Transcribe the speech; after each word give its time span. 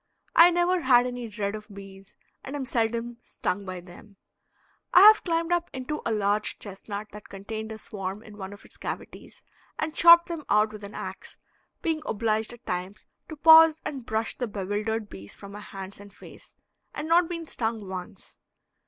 I 0.35 0.49
never 0.49 0.81
had 0.81 1.05
any 1.05 1.27
dread 1.27 1.53
of 1.53 1.67
bees 1.71 2.15
and 2.43 2.55
am 2.55 2.65
seldom 2.65 3.17
stung 3.21 3.65
by 3.65 3.81
them. 3.81 4.15
I 4.95 5.01
have 5.01 5.23
climbed 5.23 5.51
up 5.51 5.69
into 5.73 6.01
a 6.07 6.11
large 6.11 6.57
chestnut 6.57 7.09
that 7.11 7.29
contained 7.29 7.71
a 7.71 7.77
swarm 7.77 8.23
in 8.23 8.35
one 8.35 8.51
of 8.51 8.65
its 8.65 8.77
cavities 8.77 9.43
and 9.77 9.93
chopped 9.93 10.27
them 10.27 10.43
out 10.49 10.73
with 10.73 10.83
an 10.83 10.95
ax, 10.95 11.37
being 11.83 12.01
obliged 12.07 12.51
at 12.51 12.65
times 12.65 13.05
to 13.29 13.35
pause 13.35 13.79
and 13.85 14.03
brush 14.03 14.33
the 14.35 14.47
bewildered 14.47 15.07
bees 15.07 15.35
from 15.35 15.51
my 15.51 15.59
hands 15.59 15.99
and 15.99 16.15
face, 16.15 16.55
and 16.95 17.07
not 17.07 17.29
been 17.29 17.45
stung 17.45 17.87
once. 17.87 18.39